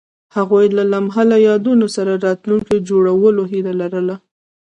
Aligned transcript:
هغوی 0.35 0.65
د 0.69 0.77
لمحه 0.91 1.23
له 1.31 1.37
یادونو 1.47 1.87
سره 1.95 2.13
راتلونکی 2.27 2.85
جوړولو 2.89 3.43
هیله 3.51 3.73
لرله. 3.81 4.15